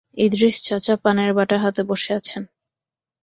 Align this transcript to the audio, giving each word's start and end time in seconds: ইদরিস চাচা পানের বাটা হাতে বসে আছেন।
ইদরিস 0.17 0.57
চাচা 0.63 0.95
পানের 1.03 1.31
বাটা 1.33 1.57
হাতে 1.63 1.81
বসে 1.83 2.11
আছেন। 2.13 2.43